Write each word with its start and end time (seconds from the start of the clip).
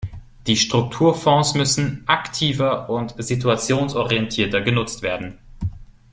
Die 0.47 0.55
Strukturfonds 0.57 1.53
müssen 1.53 2.01
aktiver 2.07 2.89
und 2.89 3.13
situationsorientierter 3.19 4.59
genutzt 4.61 5.03
werden. 5.03 5.37